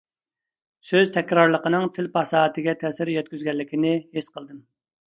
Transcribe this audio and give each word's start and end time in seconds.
سۆز 0.91 1.11
تەكرارلىقىنىڭ 1.17 1.85
تىل 1.99 2.09
پاساھىتىگە 2.17 2.77
تەسىر 2.85 3.17
يەتكۈزگەنلىكىنى 3.19 3.95
ھېس 4.19 4.35
قىلدىم. 4.39 4.69